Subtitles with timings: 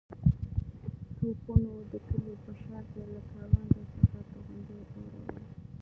[1.17, 5.27] توپونو د کلي په شا کې له کروندو څخه توغندي اورول.